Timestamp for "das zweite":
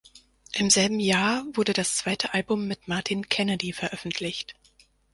1.73-2.33